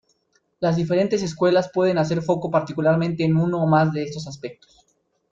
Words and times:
Las 0.59 0.77
diferentes 0.77 1.21
escuelas 1.21 1.69
pueden 1.71 1.99
hacer 1.99 2.23
foco 2.23 2.49
particularmente 2.49 3.23
en 3.23 3.35
uno 3.37 3.63
o 3.63 3.67
más 3.67 3.93
de 3.93 4.01
estos 4.01 4.25
aspectos. 4.25 4.83